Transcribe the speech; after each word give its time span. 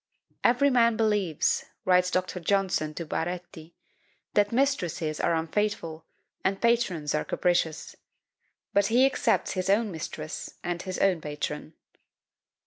"Every 0.43 0.71
man 0.71 0.97
believes," 0.97 1.65
writes 1.85 2.09
Dr. 2.09 2.39
Johnson 2.39 2.95
to 2.95 3.05
Baretti, 3.05 3.75
"that 4.33 4.51
mistresses 4.51 5.19
are 5.19 5.35
unfaithful, 5.35 6.07
and 6.43 6.59
patrons 6.59 7.13
are 7.13 7.23
capricious. 7.23 7.95
But 8.73 8.87
he 8.87 9.05
excepts 9.05 9.51
his 9.51 9.69
own 9.69 9.91
mistress, 9.91 10.55
and 10.63 10.81
his 10.81 10.97
own 10.97 11.21
patron." 11.21 11.75